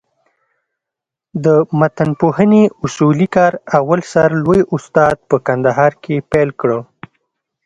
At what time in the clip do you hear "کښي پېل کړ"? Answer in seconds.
6.03-6.69